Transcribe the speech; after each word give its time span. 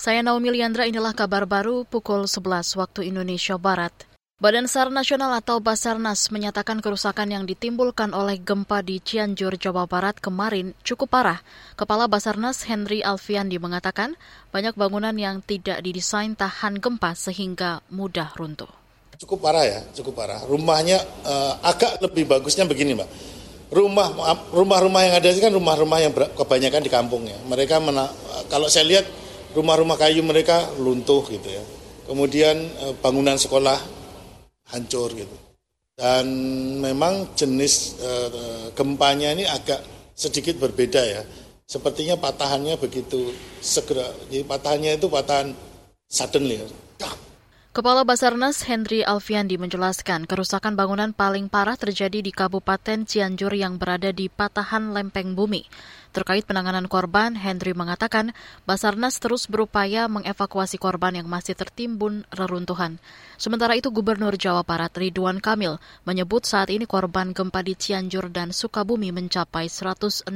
Saya 0.00 0.24
Naomi 0.24 0.48
Liandra, 0.48 0.88
inilah 0.88 1.12
kabar 1.12 1.44
baru 1.44 1.84
pukul 1.84 2.24
11 2.24 2.72
waktu 2.80 3.12
Indonesia 3.12 3.60
Barat. 3.60 3.92
Badan 4.40 4.64
SAR 4.64 4.88
Nasional 4.88 5.28
atau 5.36 5.60
Basarnas 5.60 6.32
menyatakan 6.32 6.80
kerusakan 6.80 7.28
yang 7.28 7.44
ditimbulkan 7.44 8.16
oleh 8.16 8.40
gempa 8.40 8.80
di 8.80 8.96
Cianjur, 8.96 9.60
Jawa 9.60 9.84
Barat 9.84 10.16
kemarin 10.16 10.72
cukup 10.88 11.12
parah. 11.12 11.44
Kepala 11.76 12.08
Basarnas 12.08 12.64
Henry 12.64 13.04
Alfiandi 13.04 13.60
mengatakan 13.60 14.16
banyak 14.48 14.72
bangunan 14.72 15.12
yang 15.12 15.44
tidak 15.44 15.84
didesain 15.84 16.32
tahan 16.32 16.80
gempa 16.80 17.12
sehingga 17.12 17.84
mudah 17.92 18.32
runtuh. 18.40 18.72
Cukup 19.20 19.44
parah 19.44 19.68
ya, 19.68 19.84
cukup 19.92 20.16
parah. 20.16 20.40
Rumahnya 20.48 20.96
uh, 21.28 21.60
agak 21.60 22.00
lebih 22.00 22.24
bagusnya 22.24 22.64
begini, 22.64 22.96
Mbak 22.96 23.36
rumah 23.70 24.10
rumah-rumah 24.50 25.00
yang 25.06 25.14
ada 25.14 25.30
ini 25.30 25.38
kan 25.44 25.52
rumah-rumah 25.54 25.98
yang 26.02 26.10
kebanyakan 26.10 26.80
di 26.80 26.90
kampung 26.90 27.22
ya. 27.28 27.36
Mereka 27.46 27.78
mena, 27.78 28.10
kalau 28.50 28.66
saya 28.66 28.82
lihat 28.82 29.06
rumah-rumah 29.56 29.96
kayu 29.98 30.22
mereka 30.22 30.70
luntuh 30.78 31.26
gitu 31.28 31.48
ya. 31.48 31.64
Kemudian 32.06 32.56
eh, 32.58 32.94
bangunan 32.98 33.38
sekolah 33.38 33.78
hancur 34.70 35.12
gitu. 35.14 35.36
Dan 36.00 36.26
memang 36.80 37.36
jenis 37.36 38.00
uh, 38.00 38.72
gempanya 38.72 39.36
ini 39.36 39.44
agak 39.44 39.84
sedikit 40.16 40.56
berbeda 40.56 40.96
ya. 40.96 41.20
Sepertinya 41.68 42.16
patahannya 42.16 42.80
begitu 42.80 43.36
segera. 43.60 44.08
Jadi 44.32 44.40
patahannya 44.48 44.96
itu 44.96 45.12
patahan 45.12 45.52
suddenly. 46.08 46.56
Kepala 47.70 48.02
Basarnas 48.02 48.66
Henry 48.66 49.06
Alfiandi 49.06 49.54
menjelaskan 49.54 50.26
kerusakan 50.26 50.74
bangunan 50.74 51.14
paling 51.14 51.46
parah 51.46 51.78
terjadi 51.78 52.18
di 52.18 52.34
Kabupaten 52.34 53.06
Cianjur 53.06 53.54
yang 53.54 53.78
berada 53.78 54.10
di 54.10 54.26
patahan 54.26 54.90
lempeng 54.90 55.38
bumi. 55.38 55.70
Terkait 56.10 56.42
penanganan 56.42 56.90
korban, 56.90 57.38
Henry 57.38 57.70
mengatakan 57.70 58.34
Basarnas 58.66 59.22
terus 59.22 59.46
berupaya 59.46 60.10
mengevakuasi 60.10 60.82
korban 60.82 61.22
yang 61.22 61.30
masih 61.30 61.54
tertimbun 61.54 62.26
reruntuhan. 62.34 62.98
Sementara 63.38 63.78
itu 63.78 63.94
Gubernur 63.94 64.34
Jawa 64.34 64.66
Barat 64.66 64.90
Ridwan 64.98 65.38
Kamil 65.38 65.78
menyebut 66.02 66.50
saat 66.50 66.74
ini 66.74 66.90
korban 66.90 67.30
gempa 67.30 67.62
di 67.62 67.78
Cianjur 67.78 68.34
dan 68.34 68.50
Sukabumi 68.50 69.14
mencapai 69.14 69.70
162 69.70 70.26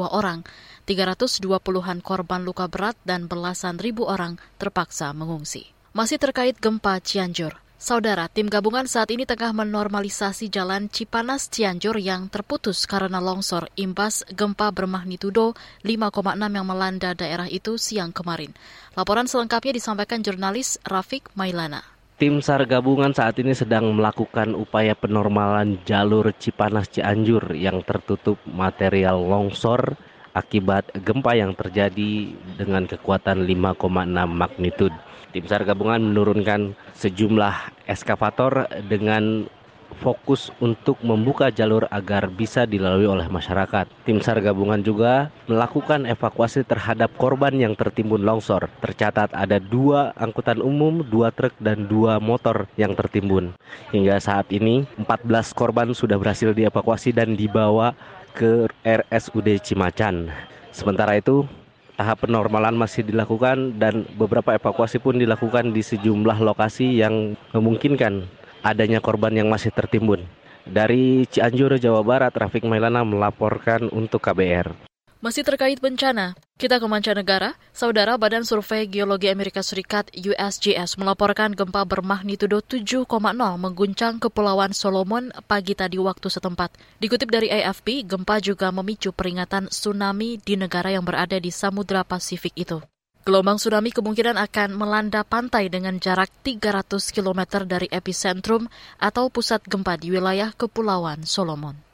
orang. 0.00 0.40
320-an 0.88 2.00
korban 2.00 2.40
luka 2.40 2.72
berat 2.72 2.96
dan 3.04 3.28
belasan 3.28 3.76
ribu 3.76 4.08
orang 4.08 4.40
terpaksa 4.56 5.12
mengungsi. 5.12 5.73
Masih 5.94 6.18
terkait 6.18 6.58
gempa 6.58 6.98
Cianjur. 6.98 7.54
Saudara, 7.78 8.26
tim 8.26 8.50
gabungan 8.50 8.82
saat 8.82 9.14
ini 9.14 9.30
tengah 9.30 9.54
menormalisasi 9.54 10.50
jalan 10.50 10.90
Cipanas 10.90 11.46
Cianjur 11.46 12.02
yang 12.02 12.26
terputus 12.26 12.82
karena 12.82 13.22
longsor 13.22 13.70
imbas 13.78 14.26
gempa 14.26 14.74
bermagnitudo 14.74 15.54
5,6 15.86 16.34
yang 16.34 16.66
melanda 16.66 17.14
daerah 17.14 17.46
itu 17.46 17.78
siang 17.78 18.10
kemarin. 18.10 18.50
Laporan 18.98 19.30
selengkapnya 19.30 19.78
disampaikan 19.78 20.18
jurnalis 20.18 20.82
Rafik 20.82 21.30
Mailana. 21.38 21.86
Tim 22.18 22.42
SAR 22.42 22.66
gabungan 22.66 23.14
saat 23.14 23.38
ini 23.38 23.54
sedang 23.54 23.94
melakukan 23.94 24.58
upaya 24.58 24.98
penormalan 24.98 25.78
jalur 25.86 26.34
Cipanas 26.34 26.90
Cianjur 26.90 27.54
yang 27.54 27.86
tertutup 27.86 28.42
material 28.50 29.22
longsor 29.22 29.94
akibat 30.34 30.90
gempa 31.00 31.38
yang 31.38 31.54
terjadi 31.54 32.34
dengan 32.58 32.84
kekuatan 32.90 33.46
5,6 33.46 33.80
magnitudo. 34.28 34.98
Tim 35.34 35.50
SAR 35.50 35.66
gabungan 35.66 36.14
menurunkan 36.14 36.78
sejumlah 36.94 37.86
eskavator 37.90 38.70
dengan 38.86 39.50
fokus 39.98 40.50
untuk 40.58 40.98
membuka 41.06 41.50
jalur 41.54 41.86
agar 41.90 42.26
bisa 42.30 42.66
dilalui 42.66 43.06
oleh 43.06 43.26
masyarakat. 43.30 43.86
Tim 44.06 44.18
SAR 44.18 44.42
gabungan 44.42 44.82
juga 44.82 45.30
melakukan 45.46 46.06
evakuasi 46.06 46.66
terhadap 46.66 47.14
korban 47.14 47.54
yang 47.54 47.78
tertimbun 47.78 48.22
longsor. 48.22 48.66
Tercatat 48.82 49.30
ada 49.34 49.62
dua 49.62 50.10
angkutan 50.18 50.58
umum, 50.62 51.02
dua 51.06 51.30
truk, 51.30 51.54
dan 51.62 51.86
dua 51.86 52.18
motor 52.18 52.66
yang 52.74 52.94
tertimbun. 52.98 53.54
Hingga 53.94 54.18
saat 54.18 54.50
ini, 54.50 54.86
14 54.98 55.54
korban 55.54 55.90
sudah 55.94 56.18
berhasil 56.18 56.50
dievakuasi 56.54 57.14
dan 57.14 57.38
dibawa 57.38 57.94
ke 58.34 58.66
RSUD 58.82 59.62
Cimacan. 59.62 60.28
Sementara 60.74 61.14
itu, 61.14 61.46
tahap 61.94 62.26
penormalan 62.26 62.74
masih 62.74 63.06
dilakukan 63.06 63.78
dan 63.78 64.02
beberapa 64.18 64.58
evakuasi 64.58 64.98
pun 64.98 65.14
dilakukan 65.14 65.70
di 65.70 65.80
sejumlah 65.80 66.42
lokasi 66.42 66.98
yang 66.98 67.38
memungkinkan 67.54 68.26
adanya 68.66 68.98
korban 68.98 69.38
yang 69.38 69.46
masih 69.46 69.70
tertimbun. 69.70 70.26
Dari 70.66 71.28
Cianjur, 71.30 71.78
Jawa 71.78 72.02
Barat, 72.02 72.34
Trafik 72.34 72.66
Mailana 72.66 73.06
melaporkan 73.06 73.86
untuk 73.92 74.24
KBR. 74.24 74.93
Masih 75.24 75.40
terkait 75.40 75.80
bencana, 75.80 76.36
kita 76.60 76.76
ke 76.76 76.84
mancanegara. 76.84 77.56
Saudara 77.72 78.20
Badan 78.20 78.44
Survei 78.44 78.84
Geologi 78.84 79.32
Amerika 79.32 79.64
Serikat 79.64 80.12
USGS 80.12 81.00
melaporkan 81.00 81.56
gempa 81.56 81.80
bermagnitudo 81.88 82.60
7,0 82.60 83.08
mengguncang 83.56 84.20
Kepulauan 84.20 84.76
Solomon 84.76 85.32
pagi 85.48 85.72
tadi 85.72 85.96
waktu 85.96 86.28
setempat. 86.28 86.76
Dikutip 87.00 87.32
dari 87.32 87.48
AFP, 87.48 88.04
gempa 88.04 88.36
juga 88.36 88.68
memicu 88.68 89.16
peringatan 89.16 89.72
tsunami 89.72 90.36
di 90.44 90.60
negara 90.60 90.92
yang 90.92 91.08
berada 91.08 91.40
di 91.40 91.48
Samudra 91.48 92.04
Pasifik 92.04 92.52
itu. 92.52 92.84
Gelombang 93.24 93.56
tsunami 93.56 93.96
kemungkinan 93.96 94.36
akan 94.36 94.76
melanda 94.76 95.24
pantai 95.24 95.72
dengan 95.72 95.96
jarak 96.04 96.28
300 96.44 97.00
km 97.00 97.64
dari 97.64 97.88
epicentrum 97.88 98.68
atau 99.00 99.32
pusat 99.32 99.64
gempa 99.64 99.96
di 99.96 100.12
wilayah 100.12 100.52
Kepulauan 100.52 101.24
Solomon. 101.24 101.93